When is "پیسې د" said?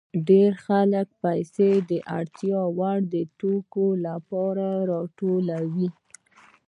1.23-1.91